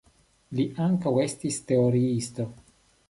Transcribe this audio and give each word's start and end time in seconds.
Li 0.59 0.63
estis 0.69 0.79
ankaŭ 0.87 1.13
teoriisto. 1.73 2.49